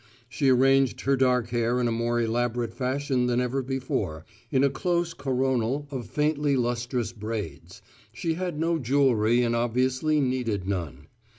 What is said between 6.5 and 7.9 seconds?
lustrous braids;